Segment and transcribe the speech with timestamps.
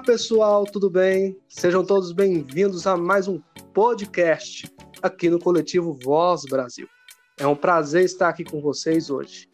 [0.00, 1.38] Olá, pessoal, tudo bem?
[1.46, 3.38] Sejam todos bem-vindos a mais um
[3.74, 4.66] podcast
[5.02, 6.88] aqui no coletivo Voz Brasil.
[7.38, 9.46] É um prazer estar aqui com vocês hoje.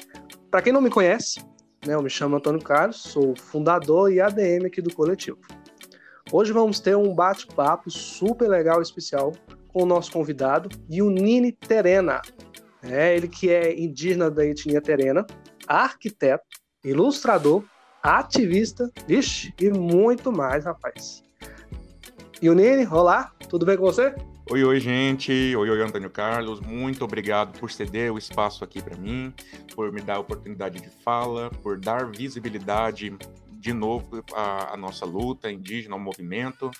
[0.48, 1.40] Para quem não me conhece,
[1.85, 5.40] né, eu me chamo Antônio Carlos, sou fundador e ADM aqui do coletivo.
[6.30, 9.32] Hoje vamos ter um bate-papo super legal e especial
[9.67, 12.22] com o nosso convidado, Yunini Terena.
[12.85, 15.26] É, ele que é indígena da etnia Terena,
[15.67, 16.44] arquiteto,
[16.85, 17.64] ilustrador
[18.07, 21.25] ativista, vixe, e muito mais, rapaz.
[22.41, 24.15] E o Nini, olá, tudo bem com você?
[24.49, 25.32] Oi, oi, gente.
[25.57, 26.61] Oi, oi, Antônio Carlos.
[26.61, 29.35] Muito obrigado por ceder o espaço aqui para mim,
[29.75, 33.12] por me dar a oportunidade de fala, por dar visibilidade
[33.51, 36.70] de novo à, à nossa luta indígena, ao movimento.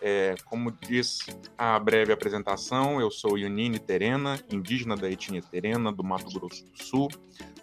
[0.00, 1.26] É, como diz
[1.56, 6.84] a breve apresentação, eu sou Yunine Terena, indígena da etnia Terena, do Mato Grosso do
[6.84, 7.08] Sul,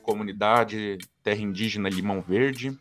[0.03, 2.77] comunidade terra indígena Limão Verde.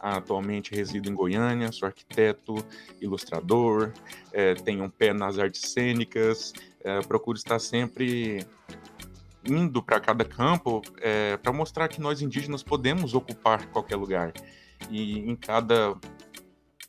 [0.00, 2.54] Atualmente resido em Goiânia, sou arquiteto,
[3.00, 3.92] ilustrador,
[4.32, 8.44] é, tenho um pé nas artes cênicas, é, procuro estar sempre
[9.44, 14.32] indo para cada campo é, para mostrar que nós indígenas podemos ocupar qualquer lugar.
[14.90, 15.96] E em cada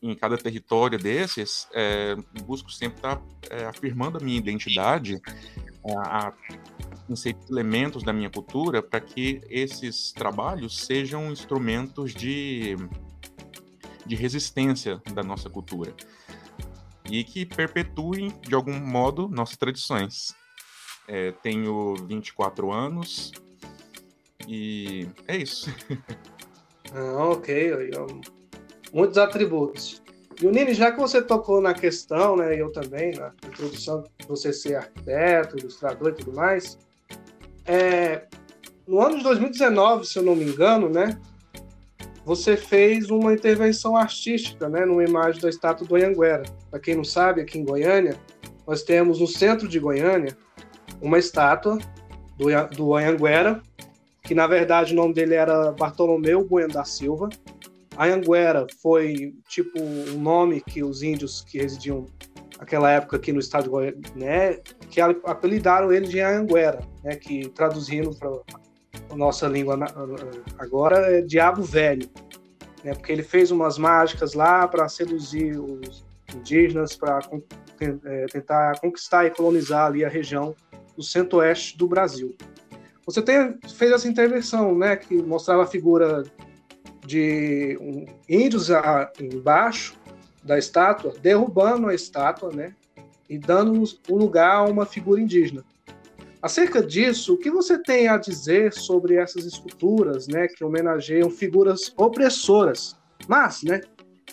[0.02, 5.22] em cada território desses, é, busco sempre estar é, afirmando a minha identidade,
[5.98, 6.34] a, a
[7.10, 12.76] inserir elementos da minha cultura para que esses trabalhos sejam instrumentos de,
[14.06, 15.94] de resistência da nossa cultura
[17.10, 20.34] e que perpetuem, de algum modo, nossas tradições.
[21.08, 23.32] É, tenho 24 anos
[24.48, 25.70] e é isso.
[26.94, 27.74] ah, ok
[28.94, 30.02] muitos atributos.
[30.42, 34.28] E o Nini, já que você tocou na questão, né, eu também, na introdução de
[34.28, 36.78] você ser arquiteto, ilustrador e tudo mais,
[37.66, 38.24] é,
[38.88, 41.20] no ano de 2019, se eu não me engano, né,
[42.26, 46.44] você fez uma intervenção artística, né, numa imagem da estátua do Anhanguera.
[46.70, 48.18] Para quem não sabe, aqui em Goiânia,
[48.66, 50.38] nós temos no centro de Goiânia
[51.02, 51.78] uma estátua
[52.38, 53.62] do, do Anhanguera,
[54.24, 57.30] que na verdade o nome dele era Bartolomeu Bueno da Silva,
[57.96, 62.06] a Anguera foi tipo um nome que os índios que residiam
[62.64, 64.54] naquela época aqui no estado de Goiás, né,
[64.90, 68.30] que apelidaram ele de Anguera, né, que traduzindo para
[69.10, 69.78] a nossa língua
[70.58, 72.10] agora é Diabo Velho,
[72.84, 77.20] né, porque ele fez umas mágicas lá para seduzir os indígenas, para
[77.82, 80.56] é, tentar conquistar e colonizar ali a região
[80.96, 82.34] do centro-oeste do Brasil.
[83.06, 86.24] Você tem, fez essa intervenção, né, que mostrava a figura
[87.06, 90.02] de um, índios a, embaixo
[90.44, 92.76] da estátua, derrubando a estátua, né?
[93.30, 95.64] E dando um lugar a uma figura indígena.
[96.42, 101.94] Acerca disso, o que você tem a dizer sobre essas esculturas, né, que homenageiam figuras
[101.96, 102.98] opressoras,
[103.30, 103.80] mas, né,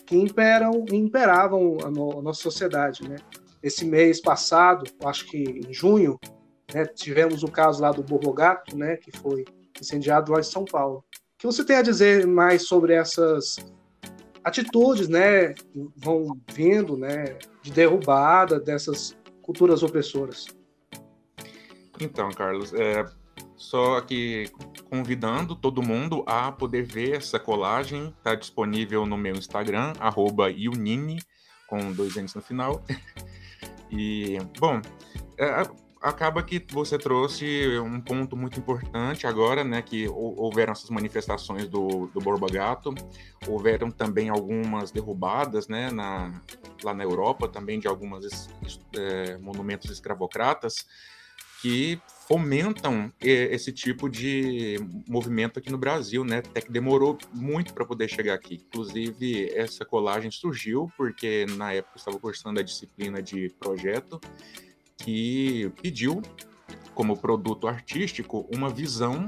[0.05, 3.15] que imperam, imperavam a, no, a nossa sociedade, né?
[3.63, 6.19] Esse mês passado, acho que em junho,
[6.73, 9.45] né, tivemos o caso lá do Borrogato, né, que foi
[9.79, 11.05] incendiado lá em São Paulo
[11.41, 13.55] que você tem a dizer mais sobre essas
[14.43, 15.53] atitudes, né,
[15.95, 20.47] vão vindo, né, de derrubada dessas culturas opressoras?
[21.99, 23.05] Então, Carlos, é,
[23.55, 24.49] só aqui
[24.89, 30.47] convidando todo mundo a poder ver essa colagem, está disponível no meu Instagram, arroba
[31.67, 32.83] com dois N's no final.
[33.93, 34.81] E, bom,
[35.37, 35.63] é,
[36.01, 42.07] acaba que você trouxe um ponto muito importante agora, né, que houveram essas manifestações do,
[42.07, 42.93] do Borba Gato,
[43.47, 46.41] houveram também algumas derrubadas, né, na,
[46.83, 48.49] lá na Europa, também de alguns
[48.97, 50.87] é, monumentos escravocratas,
[51.61, 56.39] que fomentam esse tipo de movimento aqui no Brasil, né?
[56.39, 58.55] Até que demorou muito para poder chegar aqui.
[58.55, 64.19] Inclusive, essa colagem surgiu porque na época eu estava cursando a disciplina de projeto
[65.03, 66.21] que pediu,
[66.93, 69.27] como produto artístico, uma visão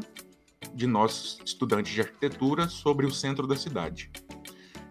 [0.73, 4.11] de nós, estudantes de arquitetura, sobre o centro da cidade.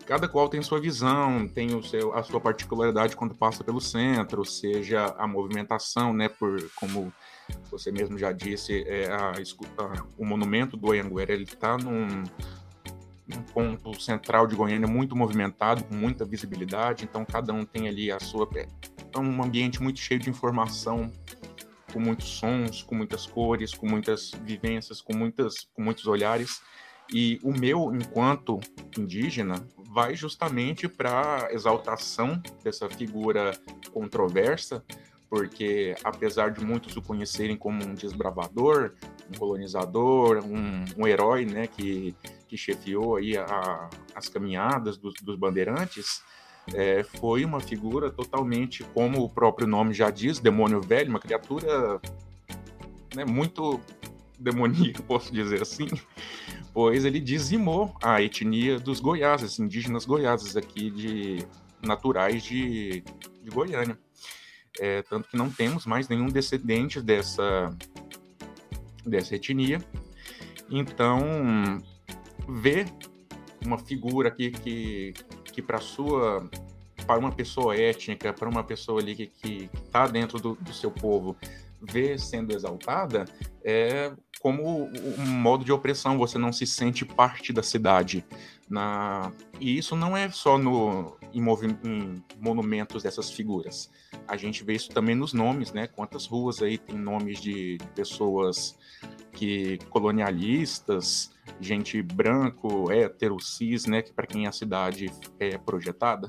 [0.06, 4.44] Cada qual tem sua visão, tem o seu, a sua particularidade quando passa pelo centro,
[4.44, 7.12] seja a movimentação, né, por como
[7.70, 12.24] você mesmo já disse, é a, a, o monumento do Anhanguera, ele está num,
[13.34, 18.10] num ponto central de Goiânia muito movimentado, com muita visibilidade, então cada um tem ali
[18.10, 18.46] a sua
[19.14, 21.10] é um ambiente muito cheio de informação,
[21.92, 26.62] com muitos sons, com muitas cores, com muitas vivências, com, muitas, com muitos olhares.
[27.12, 28.58] E o meu, enquanto
[28.98, 33.52] indígena, vai justamente para exaltação dessa figura
[33.92, 34.82] controversa,
[35.28, 38.94] porque apesar de muitos o conhecerem como um desbravador,
[39.30, 42.14] um colonizador, um, um herói, né, que,
[42.52, 46.22] que chefiou aí a, as caminhadas dos, dos bandeirantes,
[46.74, 51.98] é, foi uma figura totalmente, como o próprio nome já diz, demônio velho, uma criatura
[53.14, 53.80] né, muito
[54.38, 55.88] demoníaca, posso dizer assim,
[56.74, 61.38] pois ele dizimou a etnia dos goiáses, indígenas goiáses aqui de
[61.82, 63.02] naturais de,
[63.42, 63.98] de Goiânia.
[64.78, 67.74] É, tanto que não temos mais nenhum descendente dessa,
[69.06, 69.80] dessa etnia.
[70.70, 71.82] Então,
[72.48, 72.92] ver
[73.64, 76.48] uma figura aqui que, que para sua
[77.06, 81.36] para uma pessoa étnica, para uma pessoa ali que está dentro do, do, seu povo,
[81.80, 83.24] ver sendo exaltada,
[83.64, 88.24] é como um modo de opressão, você não se sente parte da cidade.
[88.68, 89.32] Na...
[89.60, 91.40] E isso não é só no, em,
[91.84, 93.90] em, monumentos dessas figuras.
[94.26, 95.86] A gente vê isso também nos nomes, né?
[95.86, 98.76] Quantas ruas aí tem nomes de, de pessoas
[99.32, 104.02] que colonialistas, gente branco, hétero, cis, né?
[104.02, 106.28] Que para quem a cidade é projetada,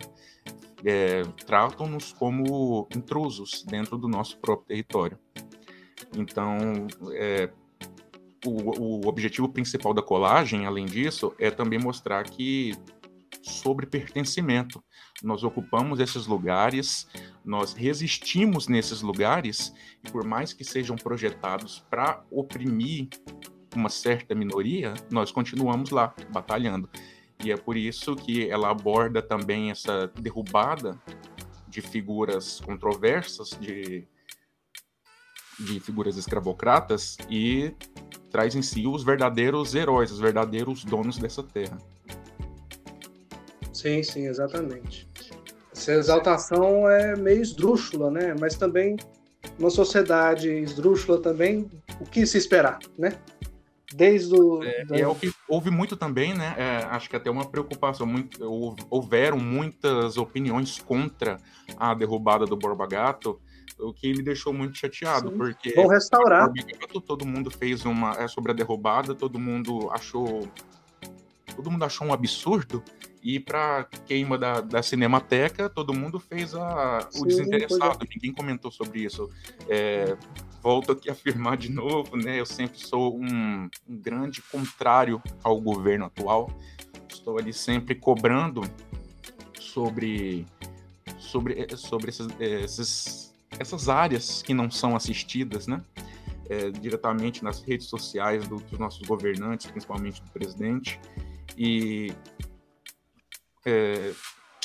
[0.83, 5.17] é, tratam-nos como intrusos dentro do nosso próprio território.
[6.15, 7.49] Então, é,
[8.45, 12.73] o, o objetivo principal da colagem, além disso, é também mostrar que
[13.41, 14.83] sobre pertencimento.
[15.21, 17.07] Nós ocupamos esses lugares,
[17.43, 19.73] nós resistimos nesses lugares,
[20.03, 23.09] e por mais que sejam projetados para oprimir
[23.75, 26.89] uma certa minoria, nós continuamos lá, batalhando.
[27.43, 30.99] E é por isso que ela aborda também essa derrubada
[31.67, 34.07] de figuras controversas, de,
[35.59, 37.73] de figuras escravocratas, e
[38.31, 41.77] traz em si os verdadeiros heróis, os verdadeiros donos dessa terra.
[43.73, 45.07] Sim, sim, exatamente.
[45.71, 48.35] Essa exaltação é meio esdrúxula, né?
[48.39, 48.95] Mas também,
[49.59, 51.69] uma sociedade esdrúxula também,
[51.99, 53.19] o que se esperar, né?
[53.95, 54.63] Desde o...
[54.63, 56.55] É, é o que houve muito também, né?
[56.57, 58.43] É, acho que até uma preocupação, muito,
[58.89, 61.37] houveram muitas opiniões contra
[61.77, 63.39] a derrubada do Borba Gato,
[63.79, 65.37] o que me deixou muito chateado, Sim.
[65.37, 66.51] porque vão restaurar.
[67.05, 70.47] Todo mundo fez uma é, sobre a derrubada, todo mundo achou
[71.55, 72.83] todo mundo achou um absurdo
[73.23, 78.07] e para queima da, da Cinemateca todo mundo fez a, o Sim, desinteressado, é.
[78.13, 79.29] ninguém comentou sobre isso.
[79.69, 80.17] É,
[80.61, 82.39] volto aqui a afirmar de novo, né?
[82.39, 86.51] Eu sempre sou um, um grande contrário ao governo atual.
[87.07, 88.61] Estou ali sempre cobrando
[89.57, 90.45] sobre
[91.17, 95.81] sobre sobre esses, esses essas áreas que não são assistidas, né?
[96.49, 100.99] É, diretamente nas redes sociais do, dos nossos governantes, principalmente do presidente,
[101.57, 102.11] e
[103.65, 104.13] é,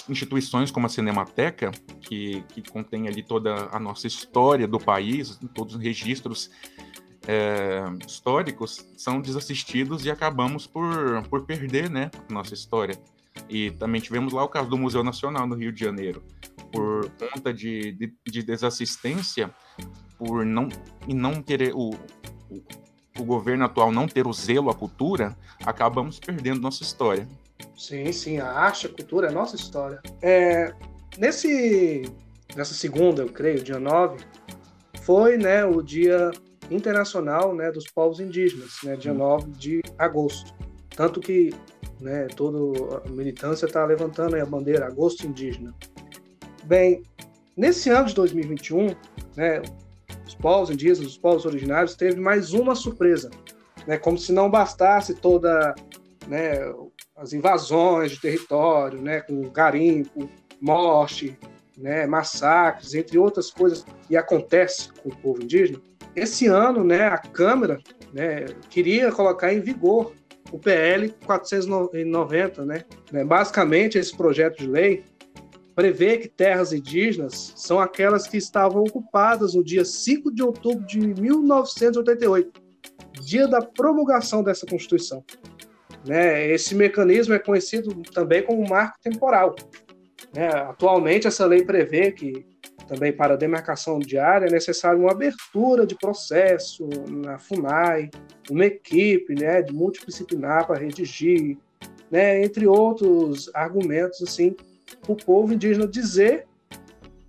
[0.09, 5.75] instituições como a Cinemateca, que, que contém ali toda a nossa história do país, todos
[5.75, 6.51] os registros
[7.27, 12.99] é, históricos, são desassistidos e acabamos por, por perder né, nossa história.
[13.49, 16.23] E também tivemos lá o caso do Museu Nacional no Rio de Janeiro,
[16.73, 19.55] por conta de, de, de desassistência,
[20.19, 20.69] por não
[21.07, 21.91] e não querer o,
[22.51, 22.63] o,
[23.19, 27.29] o, governo atual não ter o zelo à cultura, acabamos perdendo nossa história.
[27.79, 30.03] Sim, sim, a arte, a cultura é nossa história.
[30.21, 30.75] É,
[31.17, 32.03] nesse
[32.57, 34.19] nessa segunda, eu creio, dia 9,
[35.03, 36.33] foi, né, o Dia
[36.71, 39.51] Internacional, né, dos povos indígenas, né, dia 9 hum.
[39.53, 40.53] de agosto.
[40.91, 41.55] Tanto que,
[42.01, 42.59] né, toda
[43.07, 45.73] a militância está levantando a bandeira agosto indígena.
[46.65, 47.03] Bem,
[47.57, 48.89] nesse ano de 2021,
[49.37, 49.63] né,
[50.27, 53.31] os povos indígenas, os povos originários, teve mais uma surpresa,
[53.87, 55.75] né, como se não bastasse toda
[56.27, 56.59] né,
[57.19, 61.37] as invasões de território, né, com garimpo, morte,
[61.77, 65.81] né, massacres, entre outras coisas, e acontece com o povo indígena.
[66.15, 67.79] Esse ano, né, a Câmara
[68.13, 70.13] né, queria colocar em vigor
[70.51, 72.83] o PL 490, né?
[73.27, 75.05] Basicamente, esse projeto de lei
[75.75, 80.99] prevê que terras indígenas são aquelas que estavam ocupadas no dia 5 de outubro de
[80.99, 82.63] 1988,
[83.21, 85.23] dia da promulgação dessa Constituição.
[86.09, 86.51] Né?
[86.51, 89.55] Esse mecanismo é conhecido também como marco temporal.
[90.35, 90.49] Né?
[90.49, 92.47] Atualmente, essa lei prevê que
[92.89, 98.09] também para a demarcação diária é necessário uma abertura de processo na FUNAI,
[98.51, 101.59] uma equipe né, de multidisciplinar para redigir,
[102.11, 104.57] né, entre outros argumentos assim
[105.07, 106.47] o povo indígena dizer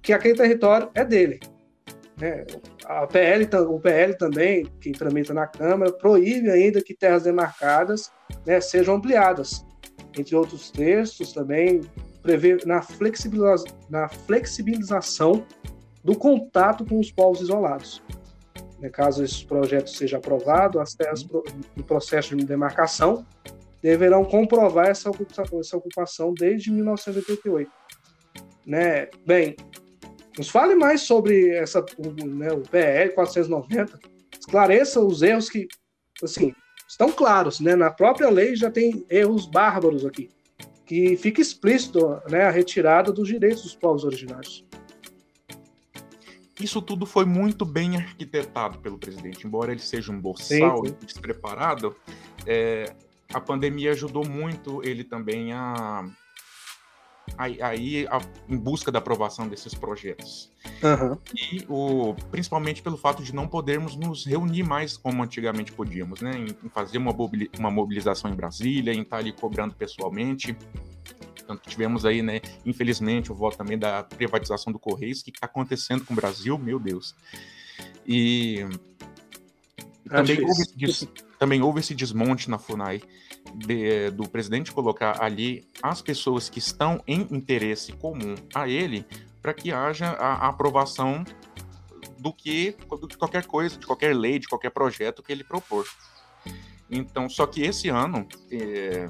[0.01, 1.41] que aquele território é dele.
[2.20, 2.46] Né?
[2.86, 8.12] A PL, o PL também, que tramita na Câmara, proíbe ainda que terras demarcadas
[8.46, 9.66] né, sejam ampliadas.
[10.18, 11.82] Entre outros textos, também
[12.22, 15.46] prevê na, flexibiliza na flexibilização
[16.04, 18.02] do contato com os povos isolados.
[18.80, 21.26] Né, caso esse projeto seja aprovado, as terras
[21.76, 23.26] no processo de demarcação
[23.82, 27.72] deverão comprovar essa ocupação, essa ocupação desde 1988.
[28.66, 29.08] né?
[29.26, 29.56] Bem,
[30.38, 31.86] nos fale mais sobre essa,
[32.25, 34.00] né, o PL 490,
[34.39, 35.67] esclareça os erros que,
[36.24, 36.53] assim,
[36.88, 37.75] estão claros, né?
[37.75, 40.29] Na própria lei já tem erros bárbaros aqui,
[40.86, 44.65] que fica explícito, né, a retirada dos direitos dos povos originários.
[46.59, 51.05] Isso tudo foi muito bem arquitetado pelo presidente, embora ele seja um boçal sim, sim.
[51.05, 51.95] despreparado.
[52.45, 52.93] É,
[53.33, 56.05] a pandemia ajudou muito ele também a
[57.39, 58.05] aí
[58.50, 60.51] em busca da aprovação desses projetos.
[60.84, 61.17] Uhum.
[61.34, 66.31] E o, principalmente pelo fato de não podermos nos reunir mais como antigamente podíamos, né?
[66.36, 67.15] Em, em fazer uma,
[67.58, 70.55] uma mobilização em Brasília, em estar ali cobrando pessoalmente.
[71.48, 75.48] Tanto que tivemos aí, né, infelizmente, o voto também da privatização do Correios, que está
[75.48, 77.15] acontecendo com o Brasil, meu Deus.
[78.05, 78.67] E
[80.08, 83.01] também houve, também houve esse desmonte na FUNAI
[83.56, 89.06] de, do presidente colocar ali as pessoas que estão em interesse comum a ele
[89.41, 91.24] para que haja a, a aprovação
[92.18, 92.75] do que
[93.08, 95.86] de qualquer coisa, de qualquer lei, de qualquer projeto que ele propor.
[96.89, 99.10] Então, só que esse ano, é,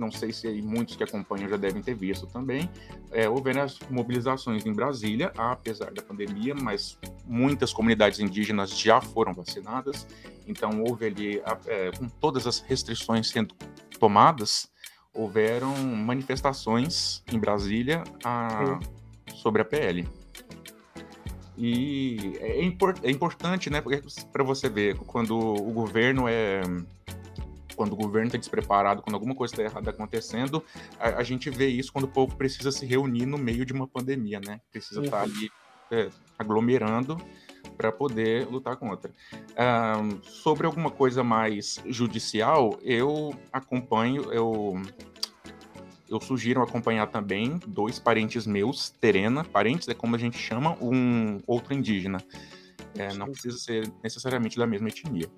[0.00, 2.68] não sei se muitos que acompanham já devem ter visto também,
[3.12, 9.34] é, houveram as mobilizações em Brasília, apesar da pandemia, mas muitas comunidades indígenas já foram
[9.34, 10.06] vacinadas,
[10.46, 13.54] então houve ali, é, com todas as restrições sendo
[13.98, 14.70] tomadas,
[15.12, 18.80] houveram manifestações em Brasília a,
[19.34, 20.08] sobre a PL.
[21.58, 23.82] E é, import, é importante, né,
[24.32, 26.62] para você ver, quando o governo é
[27.80, 30.62] quando o governo está despreparado, quando alguma coisa está errada acontecendo,
[30.98, 33.88] a, a, gente vê isso quando o povo precisa se reunir no meio de uma
[33.88, 34.60] pandemia, né?
[34.70, 35.50] Precisa estar tá ali
[35.90, 37.16] é, aglomerando
[37.78, 39.10] para poder lutar contra.
[39.56, 44.78] Um, sobre alguma coisa mais judicial, eu acompanho, eu
[46.06, 51.40] eu sugiro acompanhar também dois parentes meus, Terena, parentes é como a gente chama um
[51.46, 52.18] outro indígena.
[52.94, 55.30] É, não precisa ser necessariamente da mesma etnia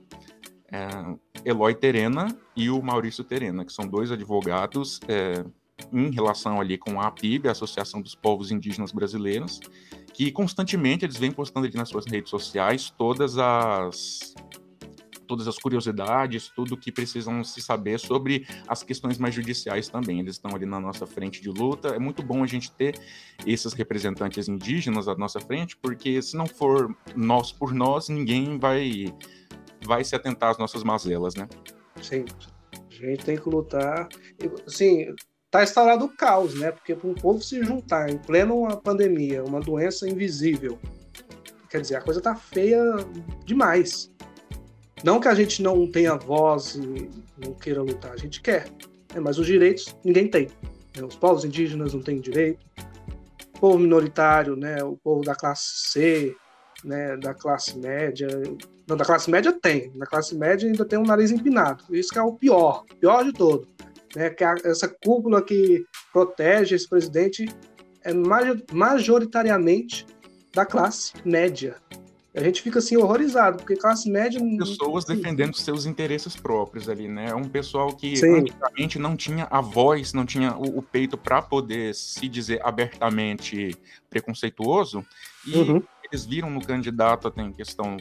[0.72, 5.44] é, Eloy Terena e o Maurício Terena, que são dois advogados é,
[5.92, 9.60] em relação ali com a APIB, a Associação dos Povos Indígenas Brasileiros,
[10.14, 14.34] que constantemente eles vêm postando ali nas suas redes sociais todas as
[15.26, 20.20] todas as curiosidades, tudo que precisam se saber sobre as questões mais judiciais também.
[20.20, 21.88] Eles estão ali na nossa frente de luta.
[21.88, 23.00] É muito bom a gente ter
[23.46, 29.06] esses representantes indígenas à nossa frente, porque se não for nós por nós, ninguém vai
[29.84, 31.48] vai se atentar às nossas mazelas, né?
[32.00, 32.24] Sim.
[32.74, 34.08] A gente tem que lutar.
[34.66, 35.14] Sim,
[35.50, 36.72] tá instaurado o caos, né?
[36.72, 40.78] Porque para um povo se juntar em plena pandemia, uma doença invisível,
[41.68, 42.80] quer dizer, a coisa tá feia
[43.44, 44.10] demais.
[45.04, 47.10] Não que a gente não tenha voz e
[47.44, 48.68] não queira lutar, a gente quer.
[49.12, 49.20] Né?
[49.20, 50.48] Mas os direitos ninguém tem.
[50.96, 51.04] Né?
[51.04, 52.64] Os povos indígenas não têm direito.
[53.56, 54.82] O povo minoritário, né?
[54.82, 56.36] o povo da classe C,
[56.84, 57.16] né?
[57.16, 58.28] da classe média,
[58.86, 59.92] não, da classe média tem.
[59.94, 61.84] Na classe média ainda tem um nariz empinado.
[61.90, 63.68] Isso que é o pior, pior de todo.
[64.14, 64.30] Né?
[64.30, 67.48] Que a, essa cúpula que protege esse presidente
[68.04, 68.12] é
[68.72, 70.06] majoritariamente
[70.54, 71.76] da classe média.
[72.34, 74.40] A gente fica assim horrorizado, porque classe média.
[74.58, 77.28] Pessoas defendendo seus interesses próprios ali, né?
[77.28, 81.42] É um pessoal que antigamente não tinha a voz, não tinha o, o peito para
[81.42, 83.76] poder se dizer abertamente
[84.08, 85.04] preconceituoso,
[85.46, 85.82] e uhum.
[86.12, 87.96] Eles viram no candidato, até em questão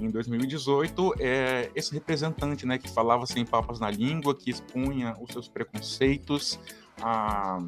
[0.00, 5.32] em 2018, é esse representante, né, que falava sem papas na língua, que expunha os
[5.32, 6.58] seus preconceitos,
[7.00, 7.58] a,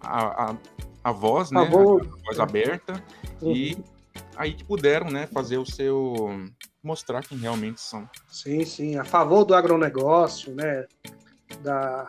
[0.00, 0.56] a, a,
[1.02, 3.02] a voz, né, a voz, a voz aberta,
[3.40, 3.52] uhum.
[3.52, 3.84] e
[4.36, 6.14] aí que puderam, né, fazer o seu
[6.82, 8.08] mostrar quem realmente são.
[8.28, 10.84] Sim, sim, a favor do agronegócio, né,
[11.62, 12.08] da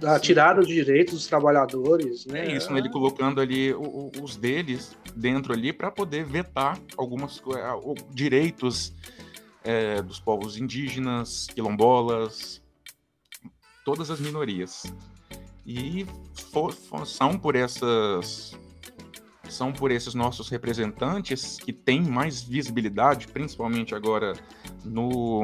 [0.00, 2.46] da tirada dos direitos dos trabalhadores, né?
[2.46, 7.42] É isso, ele colocando ali o, o, os deles dentro ali para poder vetar alguns
[7.54, 8.92] é, direitos
[9.62, 12.62] é, dos povos indígenas, quilombolas,
[13.84, 14.82] todas as minorias.
[15.66, 16.06] E
[16.52, 18.56] for, for, são por essas
[19.48, 24.32] são por esses nossos representantes que têm mais visibilidade, principalmente agora
[24.84, 25.42] no,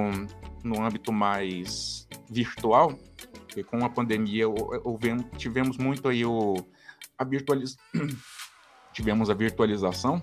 [0.64, 2.98] no âmbito mais virtual,
[3.50, 6.54] porque com a pandemia houvemos, tivemos muito aí o,
[7.18, 7.76] a virtualiz...
[8.94, 10.20] tivemos a virtualização,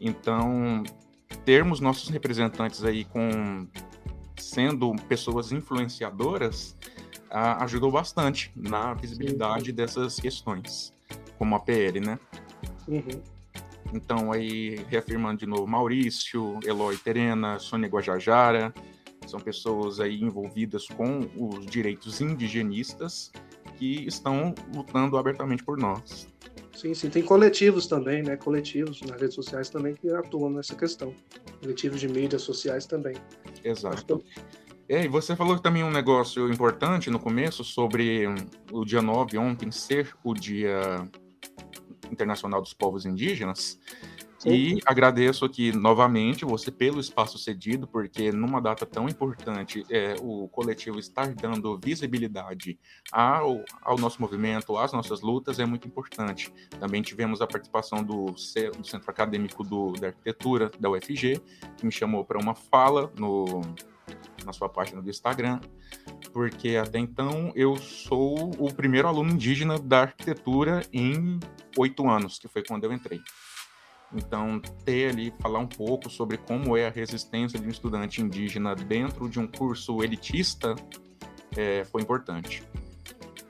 [0.00, 0.82] então
[1.44, 3.66] termos nossos representantes aí com
[4.38, 6.76] sendo pessoas influenciadoras
[7.30, 10.92] a, ajudou bastante na visibilidade dessas questões,
[11.38, 12.18] como a PL, né?
[12.86, 13.22] Uhum.
[13.92, 18.74] Então, aí, reafirmando de novo, Maurício, Eloy Terena, Sônia Guajajara,
[19.34, 23.32] são pessoas aí envolvidas com os direitos indigenistas
[23.76, 26.28] que estão lutando abertamente por nós.
[26.72, 27.10] Sim, sim.
[27.10, 28.36] Tem coletivos também, né?
[28.36, 31.12] Coletivos nas redes sociais também que atuam nessa questão.
[31.60, 33.16] Coletivos de mídias sociais também.
[33.64, 34.22] Exato.
[34.88, 38.26] É, e você falou também um negócio importante no começo sobre
[38.70, 41.08] o dia 9 ontem ser o Dia
[42.10, 43.80] Internacional dos Povos Indígenas.
[44.46, 50.48] E agradeço aqui novamente você pelo espaço cedido, porque numa data tão importante, é, o
[50.48, 52.78] coletivo estar dando visibilidade
[53.10, 56.52] ao, ao nosso movimento, às nossas lutas, é muito importante.
[56.78, 61.40] Também tivemos a participação do, do Centro Acadêmico do, da Arquitetura, da UFG,
[61.76, 63.62] que me chamou para uma fala no,
[64.44, 65.60] na sua página do Instagram,
[66.32, 71.40] porque até então eu sou o primeiro aluno indígena da arquitetura em
[71.78, 73.20] oito anos, que foi quando eu entrei.
[74.14, 78.74] Então, ter ali, falar um pouco sobre como é a resistência de um estudante indígena
[78.74, 80.76] dentro de um curso elitista
[81.56, 82.62] é, foi importante.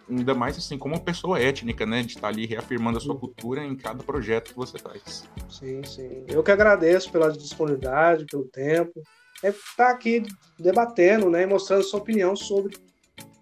[0.08, 2.02] Ainda mais assim, como pessoa étnica, né?
[2.02, 5.28] De estar ali reafirmando a sua cultura em cada projeto que você faz.
[5.48, 6.24] Sim, sim.
[6.28, 9.02] Eu que agradeço pela disponibilidade, pelo tempo.
[9.42, 10.22] É estar aqui
[10.58, 11.42] debatendo, né?
[11.42, 12.76] E mostrando sua opinião sobre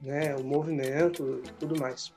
[0.01, 2.13] né, o movimento e tudo mais.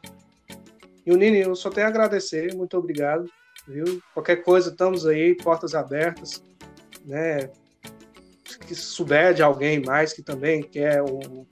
[1.06, 3.30] E o Nini, eu só tenho a agradecer, muito obrigado
[3.68, 4.02] viu?
[4.14, 6.44] Qualquer coisa, estamos aí, portas abertas,
[7.06, 7.50] né?
[8.68, 11.46] Que souber de alguém mais que também quer um,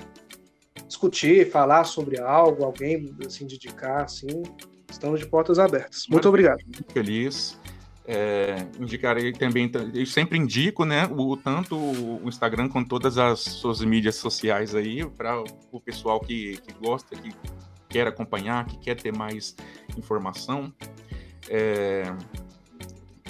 [0.88, 4.44] discutir, falar sobre algo, alguém assim dedicar, assim,
[4.90, 6.08] estamos de portas abertas.
[6.08, 6.60] Muito obrigado.
[6.64, 7.60] Muito feliz.
[8.06, 13.80] É, indicarei também, eu sempre indico, né, o tanto o Instagram quanto todas as suas
[13.82, 15.42] mídias sociais aí para
[15.72, 17.34] o pessoal que, que gosta, que
[17.88, 19.56] quer acompanhar, que quer ter mais
[19.98, 20.74] informação.
[21.50, 22.04] É,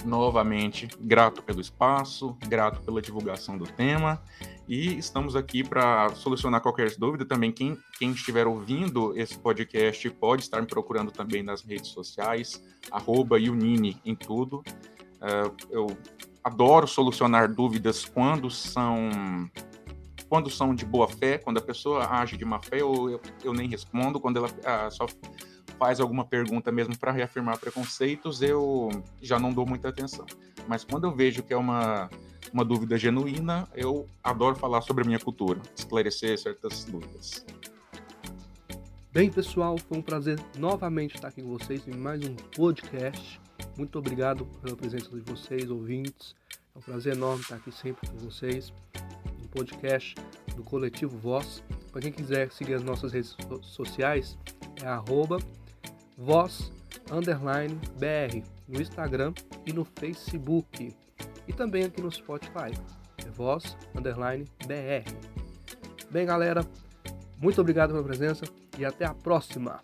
[0.04, 4.22] novamente, grato pelo espaço, grato pela divulgação do tema
[4.68, 7.24] e estamos aqui para solucionar qualquer dúvida.
[7.24, 12.62] Também, quem, quem estiver ouvindo esse podcast pode estar me procurando também nas redes sociais,
[12.90, 14.62] arroba Unini em tudo.
[15.20, 15.86] Uh, eu
[16.42, 19.50] adoro solucionar dúvidas quando são
[20.28, 23.52] quando são de boa fé, quando a pessoa age de má fé, eu, eu, eu
[23.52, 25.06] nem respondo, quando ela uh, só
[25.78, 28.88] faz alguma pergunta mesmo para reafirmar preconceitos, eu
[29.20, 30.26] já não dou muita atenção.
[30.66, 32.08] Mas quando eu vejo que é uma,
[32.52, 37.44] uma dúvida genuína, eu adoro falar sobre a minha cultura, esclarecer certas dúvidas.
[39.12, 43.40] Bem, pessoal, foi um prazer novamente estar aqui com vocês em mais um podcast.
[43.76, 46.34] Muito obrigado pela presença de vocês, ouvintes.
[46.74, 48.72] É um prazer enorme estar aqui sempre com vocês.
[49.40, 50.16] Um podcast
[50.56, 51.62] do Coletivo Voz.
[51.92, 54.36] Para quem quiser seguir as nossas redes sociais,
[54.82, 55.38] é arroba
[56.16, 56.72] voz
[57.10, 59.32] underline br no Instagram
[59.66, 60.94] e no Facebook.
[61.46, 62.72] E também aqui no Spotify.
[63.24, 65.34] É voz underline br
[66.14, 66.64] bem galera
[67.38, 68.44] muito obrigado pela presença
[68.78, 69.80] e até a próxima